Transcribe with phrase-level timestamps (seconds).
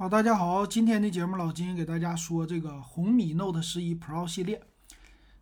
[0.00, 4.62] 好，大家好，今天的节目老金给大家说这个红米 Note 十一 Pro 系列。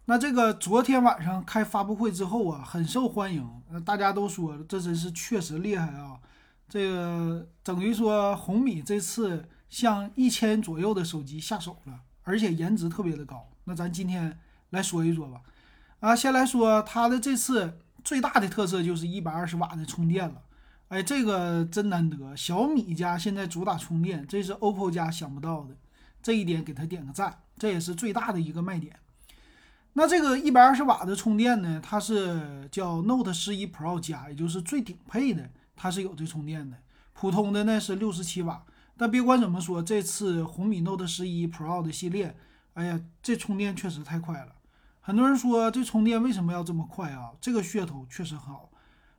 [0.06, 3.48] 那这个昨天晚上开发布会之后啊，很受欢迎，
[3.84, 6.18] 大家都说这真是确实厉害啊。
[6.68, 13.48] 这个等于说红米这次向一千左右的手机下手了，而且颜值特别的高。
[13.62, 14.40] 那咱今天
[14.70, 15.40] 来说一说吧。
[16.00, 20.42] 啊，先来说它的这次最大的特色就是一百二十瓦的充电了。
[20.88, 22.34] 哎，这个真难得！
[22.34, 25.76] 小米家现在主打充电，这是 OPPO 家想不到的，
[26.22, 28.96] 这一点给他点个赞，这也是最大的一个卖点。
[29.92, 36.78] 那这个一百二十瓦的充电呢，它是叫 Note 十一 Pro 加，也就是最顶配的，它是有这充电的。
[37.12, 38.64] 普通的呢是六十七瓦。
[38.96, 42.34] 但别管怎么说，这次红米 Note 十一 Pro 的系列，
[42.72, 44.54] 哎呀，这充电确实太快了。
[45.00, 47.32] 很多人说这充电为什么要这么快啊？
[47.40, 48.70] 这个噱头确实好。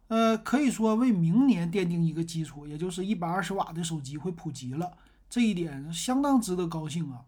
[0.10, 4.92] 呃，可以说为明年奠定一个基础，也就是一百二十瓦的手机会普及了，
[5.30, 7.22] 这一点相当值得高兴啊。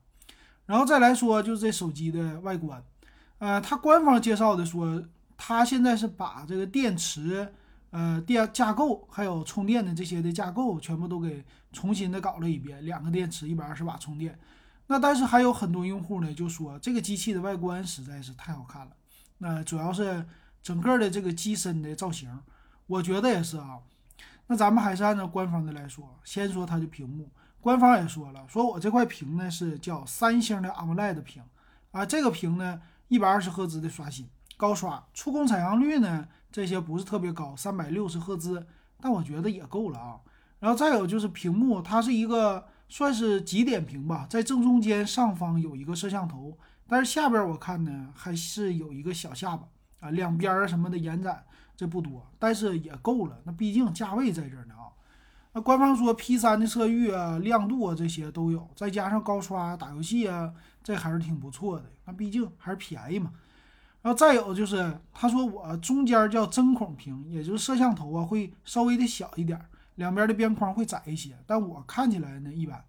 [0.65, 2.83] 然后再来说，就是这手机的外观，
[3.37, 5.03] 呃，它官方介绍的说，
[5.37, 7.53] 它现在是把这个电池、
[7.91, 14.39] 呃电架构还有充电的这些的架构全部都给重新的搞了一遍，两个电池，一百二十瓦充电。
[14.87, 18.91] 那但是还有很多用户呢，就说这个机器的外观实在是太好看了，
[19.37, 20.25] 那主要是
[20.63, 22.27] 整个的这个机身的造型。
[22.91, 23.79] 我觉得也是啊，
[24.47, 27.29] 那咱们还是按照官方的来说，先说它的屏幕。
[27.61, 31.41] 官方也说了，说我这块屏呢是叫三星的 AMOLED 屏
[31.91, 38.67] 啊，这个屏呢一百二十赫兹的刷新，高刷，触控采样率呢这些不是特别高，三百六十赫兹，
[38.99, 40.19] 但我觉得也够了啊。
[40.59, 46.57] 然后再有就是屏幕，它是一个算是极点屏吧，在正中间上方有一个摄像头，
[46.89, 49.65] 但是下边我看呢还是有一个小下巴
[50.01, 51.45] 啊，两边什么的延展。
[51.81, 53.41] 这不多，但是也够了。
[53.43, 54.93] 那毕竟价位在这呢啊。
[55.51, 61.85] 那官方说 P 三的色域啊、亮度啊这些都有，再加上高刷打游戏啊，这还是挺不错的。
[62.05, 63.31] 那毕竟还是便宜嘛。
[64.03, 69.59] 然后再有就是，他说我中间叫针孔屏，也就是摄像头啊会稍微的小一点，
[69.95, 71.35] 两边的边框会窄一些。
[71.47, 72.85] 但我看起来呢一般。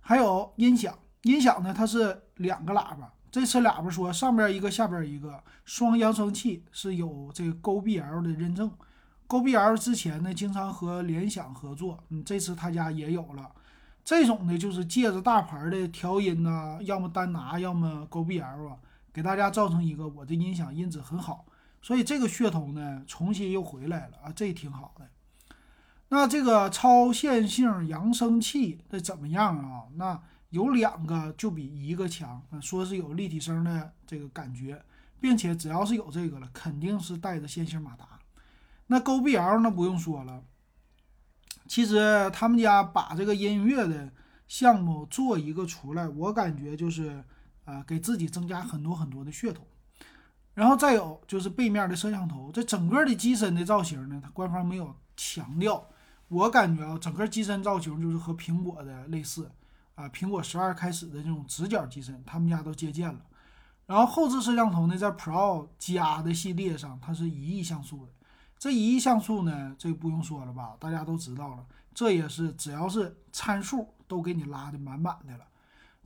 [0.00, 3.12] 还有音响，音响呢它是两个喇叭。
[3.30, 8.70] 这次喇叭说上边一个下边一个双扬声器是有这个 GoBL 的认证
[9.28, 13.50] ，GoBL 之前呢经常和联想合作，嗯，这次他家也有了。
[14.04, 18.76] 这种呢就是借着大牌的调音呐，要么单拿，要么 GoBL 啊，
[19.12, 21.44] 给大家造成一个我的音响音质很好，
[21.80, 25.06] 所以这个噱头呢重新又回来了啊，这挺好的。
[26.08, 29.84] 那这个超线性扬声器这怎么样啊？
[29.94, 34.84] 那有两个就比一个强，说是有立体声的这个感觉，
[35.20, 38.18] 并且只要是有这个了，肯定是带着线性马达。
[38.88, 40.42] 那 GoBL 那不用说了，
[41.68, 44.10] 其实他们家把这个音乐的
[44.48, 47.22] 项目做一个出来，我感觉就是
[47.64, 49.64] 啊，给自己增加很多很多的噱头。
[50.54, 55.88] 然后再有就是背面的摄像头，这整个的机身的造型呢，它官方没有强调，
[56.26, 59.48] 我感觉啊，整个机身造型就是和苹果的类似。
[60.00, 63.20] 啊，苹果十二开始的这种直角机身，他们家都借鉴了。
[63.84, 68.12] 然后后置摄像头呢，在 Pro 加的系列上，它是一亿像素的。
[68.58, 71.66] 这一亿像素呢，这不用说了吧，大家都知道了。
[71.92, 75.44] 这也是只要是参数都给你拉的满满的了。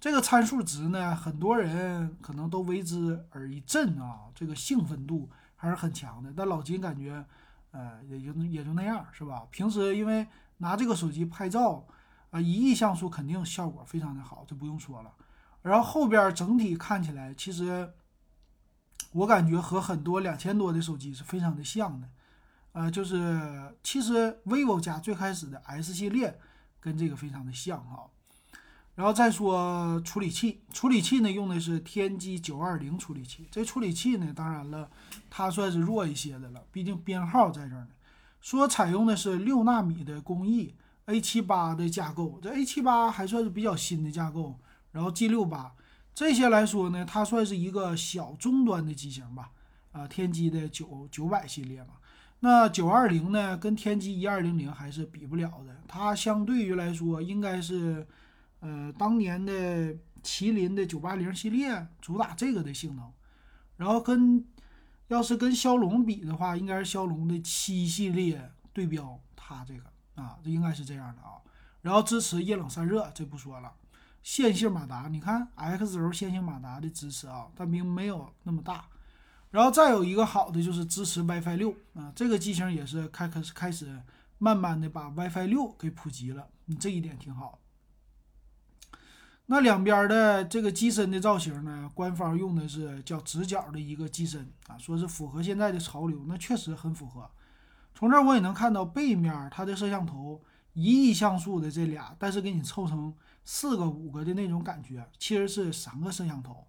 [0.01, 6.33] 这个参数值呢，很多人可能都为之而一振啊，这个兴奋度还是很强的。
[6.37, 7.25] 但老金感觉，
[7.71, 9.45] 呃，也就也就那样，是吧？
[9.53, 10.27] 平时因为
[10.57, 11.87] 拿这个手机拍照。
[12.35, 15.13] 啊，一亿像素肯定效果非常的好，这不用说了。
[15.63, 17.89] 然后后边整体看起来，其实
[19.13, 22.09] 我感觉和很多两千多的手机是非常的像的。
[22.73, 26.37] 呃，就是其实 vivo 家最开始的 S 系列
[26.81, 28.11] 跟这个非常的像哈。
[28.97, 33.47] 然后再说处理器，处理器呢用的是天玑九二零处理器。
[33.49, 34.91] 这处理器呢，当然了，
[35.31, 37.91] 它算是弱一些的了，毕竟编号在这儿呢。
[38.41, 40.75] 说采用的是六纳米的工艺。
[41.07, 44.59] A 七八的架构，这 A 七八还算是比较新的架构，
[44.93, 45.75] 然后 G 六八
[46.15, 49.51] 这些来说呢，它算是一个小中端的机型吧，
[49.93, 51.95] 啊，天玑的九九百系列嘛。
[52.41, 58.07] 那九二零呢，跟天玑一二零零还是比不了的，它相对于来说应该是，
[58.61, 63.11] 呃，当年的麒麟的九八零系列主打这个的性能，
[63.77, 64.45] 然后跟
[65.09, 69.94] 要是跟骁龙比的话，应该是骁龙的七系列对标它这个。
[70.15, 71.41] 啊，这应该是这样的啊，
[71.83, 73.73] 然后支持液冷散热，这不说了。
[74.23, 78.87] 线性马达，你看 X 轴线性马达的支持啊，但并没有那么大。
[79.51, 84.01] 然后再有一个好的就是支持 WiFi 六啊，这个机型也是开开开始
[84.39, 87.59] 慢慢的把 WiFi 六给普及了，你这一点挺好。
[89.47, 97.31] 那两边的这个机身的造型呢，官方用的是叫直角的一个机身啊，说是符合现在的潮流，那确实很符合。
[97.95, 100.43] 从这儿我也能看到背面它的摄像头
[100.73, 103.15] 一亿像素的这俩，但是给你凑成
[103.45, 106.67] 四个五个的那种感觉，其实是三个摄像头，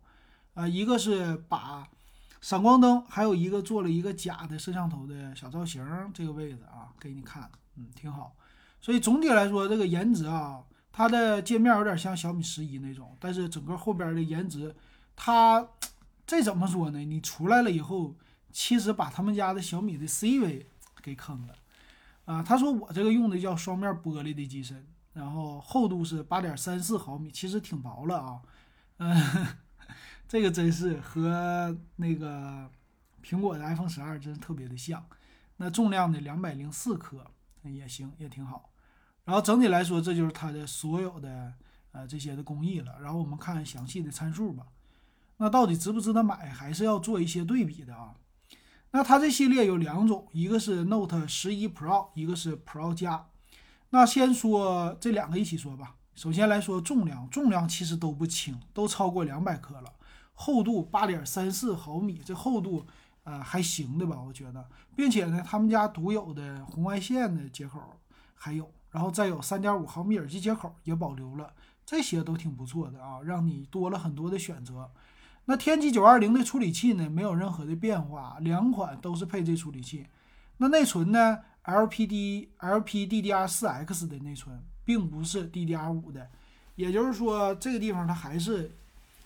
[0.54, 1.88] 啊，一个是把
[2.42, 5.84] 闪光灯，还有一个做了一个假的摄像头的小造型，
[6.14, 8.36] 这个位置啊，给你看，嗯，挺好。
[8.80, 14.76] 所以总体来说，这个颜值啊，它的界面有点像小米十一那种，但是整个后边的颜值，
[15.16, 15.68] 它
[16.28, 17.00] 这怎么说呢？
[17.00, 18.14] 你出来了以后，
[18.52, 20.70] 其实把他们家的小米的 C 位。
[21.06, 21.56] 给坑了，
[22.26, 28.42] 啊，他说我这个用的叫双面玻璃的机身，然后厚度是八点三四毫米，其实挺薄了啊，
[28.98, 29.16] 嗯，
[30.28, 32.68] 这个真是和那个
[33.24, 35.06] 苹果的 iPhone 十二真是特别的像。
[35.58, 37.24] 那重量呢，两百零四克
[37.62, 38.72] 也行，也挺好。
[39.26, 41.54] 然后整体来说，这就是它的所有的
[41.92, 42.98] 呃这些的工艺了。
[43.00, 44.66] 然后我们看详细的参数吧。
[45.38, 48.16] 那到底值不值得买，还是要做一些对比的啊。
[48.96, 53.28] 那它这系列有两种，一个是 Note 十一 Pro，一个是 Pro 加。
[53.90, 55.96] 那先说这两个一起说吧。
[56.16, 59.92] 首先来说重量，重量其实都不轻，都超过两百克了。
[60.34, 62.86] 厚度八点三四毫米，这厚度
[63.26, 64.66] 呃还行的吧，我觉得。
[64.96, 67.82] 并且呢，他们家独有的红外线的接口
[68.34, 71.52] 还有，然后再有三点五毫米耳机接口也保留了，
[71.86, 74.90] 这些都挺不错的啊，让你多了很多的选择。
[75.46, 80.08] 那天玑九二零的处理器呢，没有任何的变化，两款都是配这处理器。
[80.58, 86.28] 那内存呢？LPD LPDDR4X 的内存，并不是 DDR5 的，
[86.76, 88.72] 也就是说，这个地方它还是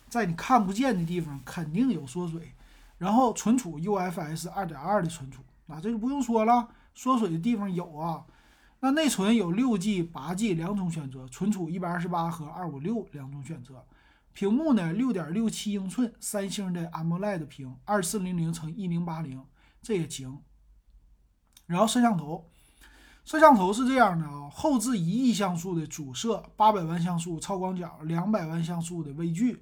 [0.10, 2.54] 在你看不见的地方肯定有缩水。
[2.98, 8.25] 然后存储 UFS 二点二的存储，那这就不用说了，缩水的地方有啊。
[8.81, 13.86] 那内存有六 G、八 G 两种选择，存储一百二十八和二五六两种选择。
[14.40, 19.46] 屏幕呢，六点六七英寸，三星的 AMOLED 屏，二四零零乘一零八零，
[19.82, 20.42] 这也行。
[21.66, 22.50] 然后摄像头，
[23.26, 29.62] 摄像头是这样的啊，后置一亿像素的主摄，八百万像素超广角，两百万像素的微距，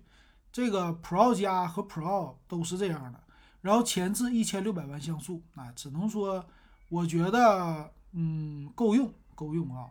[0.52, 3.20] 这个 Pro 加和 Pro 都是这样的。
[3.62, 6.46] 然后前置一千六百万像素，啊，只能说
[6.90, 9.90] 我觉得嗯够用，够用啊。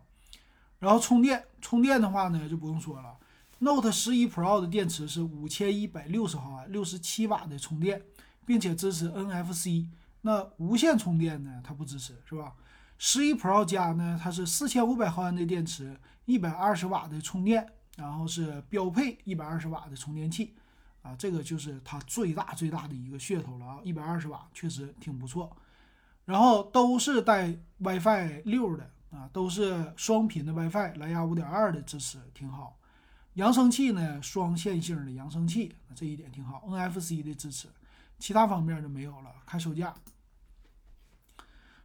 [0.78, 3.16] 然后充电，充电的话呢就不用说了。
[3.58, 8.02] Note 十一 Pro 的电池是五千一百六十毫安，六十七瓦的充电，
[8.44, 9.88] 并且支持 NFC。
[10.20, 11.62] 那无线充电呢？
[11.64, 12.52] 它不支持，是吧？
[12.98, 14.18] 十一 Pro 加呢？
[14.22, 17.66] 它是四千五百毫安的电池，一百二十瓦的充电，
[17.96, 20.54] 然后是标配一百二十瓦的充电器。
[21.00, 23.78] 啊，这个就是它最大最大的一个噱头了啊！
[23.84, 25.56] 一百二十瓦确实挺不错。
[26.24, 32.76] 然后都是带 WiFi 六的啊，都是双频的 WiFi，蓝牙五点二的支持，挺好。
[33.36, 36.64] 扬声器呢，双线性的扬声器，这一点挺好。
[36.68, 37.68] NFC 的支持，
[38.18, 39.30] 其他方面就没有了。
[39.44, 39.94] 看售价，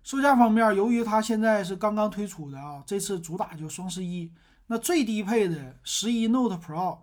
[0.02, 4.32] 售价方面，由于它现在是刚刚推出的啊，这次主打就双十一。
[4.68, 7.00] 那最低配的十一 Note Pro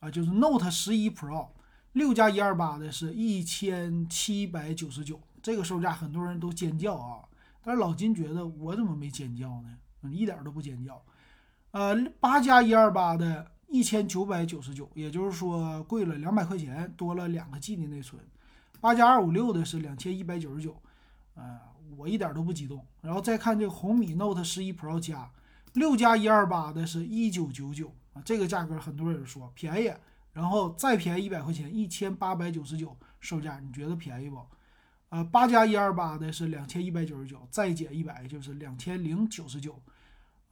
[0.00, 1.50] 啊，就是 Note 十一 Pro
[1.92, 7.22] 六加一二八的是一千七百九十九，这个售价很多人都尖叫啊。
[7.62, 9.78] 但是老金觉得我怎么没尖叫呢？
[10.10, 11.00] 一点都不尖叫。
[11.70, 13.52] 呃，八加一二八的。
[13.68, 18.22] 一千九百九十九，也就是说贵了两百块钱，多了两个 G 的内存。
[18.80, 20.76] 八加二五六的是两千一百九十九，
[21.34, 21.58] 呃，
[21.96, 22.84] 我一点都不激动。
[23.00, 25.30] 然后再看这个红米 Note 十一 Pro 加
[25.72, 29.92] 六加一二八的是一九九九啊，这个价格很多人说便宜，
[30.32, 34.38] 然后再便宜一百块钱，一千八百九十九售价，你觉得便宜不？
[35.08, 39.80] 呃，八加一二八的是两千一百九十九，再减一百就是两千零九十九。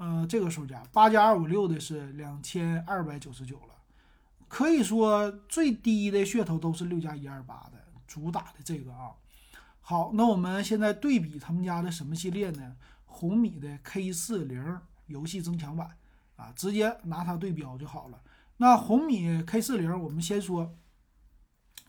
[0.03, 3.75] 呃，这个售价八加二五六的是两千二百九十九了，
[4.49, 9.13] 可以说最低的噱头都是六加一二八的主打的这个啊。
[9.81, 12.75] 好，那我们现在对比他们家的什么系列呢？
[13.05, 15.97] 红米的 K 四零游戏增强版
[16.35, 18.21] 啊，直接拿它对标就好了。
[18.57, 20.75] 那红米 K 四零，我们先说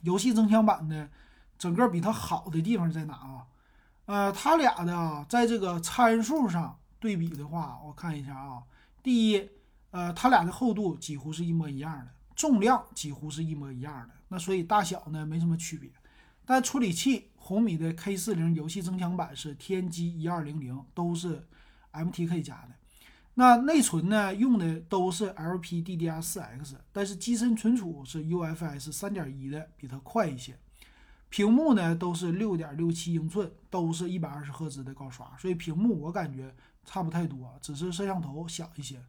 [0.02, 1.10] 游戏增强版的
[1.58, 3.48] 整个比它好的地方在哪啊？
[4.06, 6.78] 呃，它俩的啊，在这个参数上。
[7.04, 8.64] 对比的话，我看一下啊，
[9.04, 9.50] 第一，
[9.92, 15.92] 呃，它俩的厚度几乎是一模一样的，重量几乎是一模一样的，那所以大小呢没什么区别。
[16.46, 21.46] 但处理器，红米的 K 四零游戏增强版是天玑一二零零，都是
[21.92, 22.70] MTK 加的。
[23.34, 30.58] 那内存呢，用的都是 LPDDR4X，但是机身存储是 UFS 三点一的，比它快一些。
[31.28, 39.02] 屏幕呢都是六点六七英寸，都是一百二十赫兹的高刷，所以屏幕我感觉差不太多，只是摄像头小一些。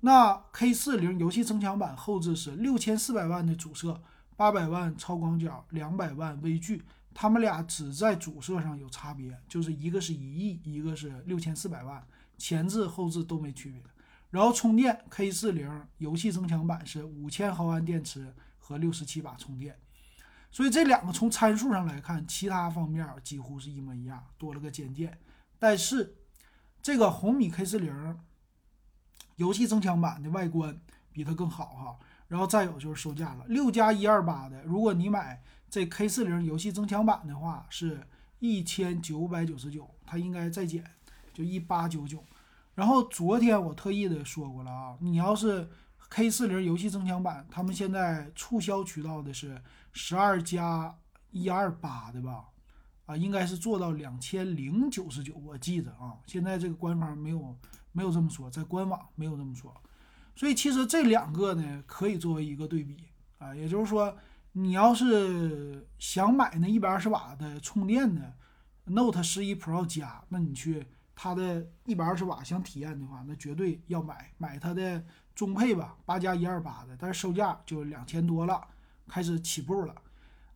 [0.00, 4.00] 那 K 四零游戏增强版后置是六千四百万的主摄，
[4.36, 6.82] 八百万超广角，两百万微距，
[7.14, 13.80] 他们俩只在主摄上有差别，就是一个是一亿，一个是六千四百万，前置后置都没区别。
[14.28, 19.74] 然后充电 K 四零游戏增强版是五千毫安电池和六十七瓦充电，
[20.50, 25.18] 所以这两个从参数上来看，其他方面几乎是一模一样，多了个肩键。
[25.58, 26.14] 但是
[26.86, 28.16] 这个红米 K 四零
[29.34, 31.98] 游戏增强版的外观比它更好哈。
[32.28, 38.06] 然后再有就是售价了，六加一二八的，如果你买这 K 四零游戏增强版的话，是
[38.38, 40.84] 一千九百九十九，它应该再减，
[41.34, 42.22] 就一八九九。
[42.76, 45.68] 然后昨天我特意的说过了啊，你要是
[46.08, 49.60] K 四零游戏增强版，他们现在促销渠道的是
[49.92, 50.94] 十二加
[51.32, 52.44] 一二八的吧？
[53.06, 56.18] 啊，应该是做到两千零九十九，我记得啊。
[56.26, 57.56] 现在这个官方没有
[57.92, 59.74] 没有这么说，在官网没有这么说。
[60.34, 63.04] 所以其实这两个呢，可以作为一个对比
[63.38, 64.14] 啊，也就是说，
[64.52, 68.34] 你要是想买那一百二十瓦的充电的
[68.84, 70.86] Note 十一 Pro 加，那你去。
[71.18, 75.02] 它的一百二十瓦想体验的话，那绝对要买买它的
[75.34, 78.62] 中配吧，八加一二八的，但是售价就两千多了，
[79.08, 79.94] 开始起步了。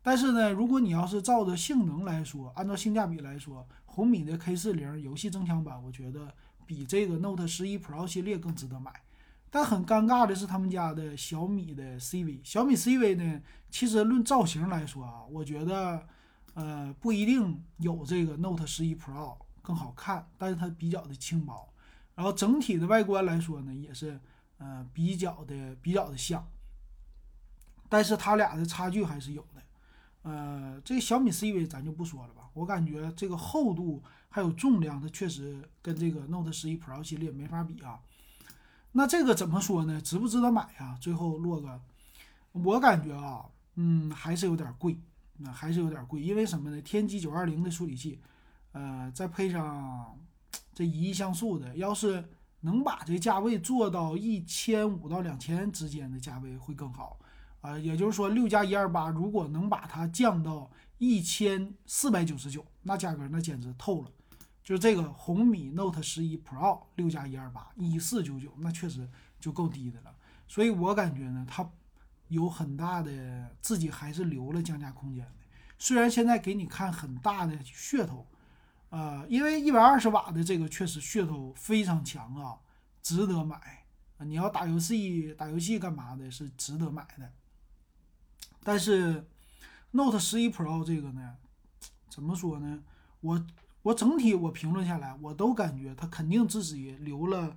[0.02, 6.35] 但是呢，如果你要是照着性能来说，按照性价比来说，红米的 K 四零游戏增强版，我觉得
[6.66, 8.92] 比这个 Note 十一 Pro 系列更值得买。
[9.50, 13.40] 但很尴尬的是，他们家的小米的 CV，小米 CV 呢，
[13.71, 16.07] 其实论造型来说啊，我觉得
[16.54, 19.37] 呃不一定有这个 Note 十一 Pro。
[19.62, 21.69] 更好看，但是它比较的轻薄，
[22.14, 24.19] 然后整体的外观来说呢，也是
[24.57, 26.45] 呃比较的比较的像，
[27.88, 29.60] 但是它俩的差距还是有的。
[30.23, 37.99] 呃，这个小米 CV 咱就不说了吧，我感觉这个厚度还有重量，它确实跟这个 Note 十一 Pro 系列没法比啊。
[38.93, 40.00] 那这个怎么说呢？
[40.00, 40.99] 值不值得买啊？
[41.00, 41.81] 最后落个，
[42.53, 43.47] 我感觉啊，
[43.77, 44.99] 嗯，还是有点贵，
[45.39, 46.83] 那还是有点贵，因为什么呢？
[46.83, 48.21] 天玑九二零的处理器。
[48.73, 50.17] 呃，再配上
[50.73, 52.25] 这一亿像素的，要是
[52.61, 57.19] 能把这价位做到一千五到两千之间的价位会更好
[57.61, 57.79] 啊。
[57.79, 64.11] 也就是说，六加一二八如果能把它降到一千四百九十九，那价格那简直透了。
[64.62, 70.14] 就是这个红米 Note 十一 Pro 六加一二八一四九九，那确实就够低的了。
[70.47, 71.69] 所以我感觉呢，它
[72.29, 75.33] 有很大的自己还是留了降价空间的。
[75.79, 78.26] 虽然现在给你看很大的噱头。
[78.90, 82.59] 呃，因为一百二十瓦的这个确实噱头非常强啊，
[83.00, 83.85] 值得买。
[84.19, 87.31] 你要打游戏、打游戏干嘛的，是值得买的。
[88.62, 89.26] 但是
[89.93, 91.37] Note 十一 Pro 这个呢，
[92.09, 92.83] 怎么说呢？
[93.21, 93.47] 我
[93.83, 97.57] 我整体我评论下来，我都感觉它肯定自己留了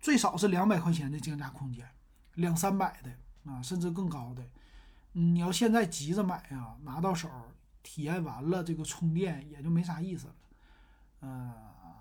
[0.00, 1.86] 最少是两百块钱的降价空间，
[2.34, 4.42] 两三百的啊，甚至更高的。
[5.12, 7.28] 你要现在急着买呀，拿到手
[7.82, 10.34] 体验完了这个充电也就没啥意思了。
[11.20, 11.54] 呃，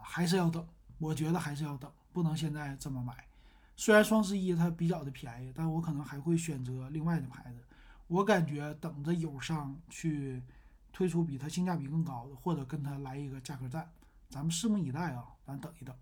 [0.04, 0.66] 还是要等，
[1.00, 3.26] 我觉得还是要等，不能现在这么买。
[3.76, 7.60] 虽然双十一它比较的便宜，但我可能还会选择另外的牌子。
[8.08, 10.42] 我感觉等着友商去
[10.94, 13.90] 推出比它性价比更高的，或者跟它来一个价格战，
[14.30, 15.94] 咱们拭目以待啊，咱等一等。